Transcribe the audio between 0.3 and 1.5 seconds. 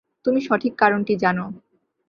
সঠিক কারণটি জান।